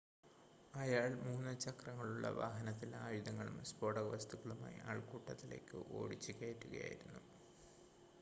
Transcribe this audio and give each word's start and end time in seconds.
അയാൾ 0.73 1.09
3- 1.17 1.51
ചക്രങ്ങളുള്ള 1.63 2.29
വാഹനത്തിൽ 2.37 2.95
ആയുധങ്ങളും 3.01 3.57
സ്ഫോടകവസ്തുക്കളുമായി 3.63 4.79
ആൾക്കൂട്ടത്തിലേയ്ക്ക് 4.87 5.77
ഓടിച്ചുകയറ്റുകയായിരുന്നു 5.91 7.21